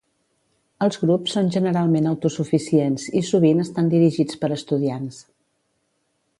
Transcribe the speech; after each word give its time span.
Els 0.85 0.95
grups 1.01 1.35
són 1.37 1.51
generalment 1.55 2.09
autosuficients 2.13 3.07
i 3.21 3.25
sovint 3.29 3.63
estan 3.67 3.95
dirigits 3.95 4.43
per 4.43 4.53
estudiants. 4.59 5.25